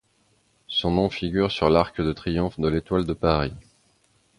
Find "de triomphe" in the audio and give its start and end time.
2.01-2.59